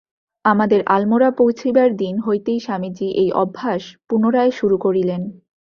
[0.45, 5.21] আমাদের আলমোড়া পৌঁছিবার দিন হইতেই স্বামীজী এই অভ্যাস পুনরায় শুরু করিলেন।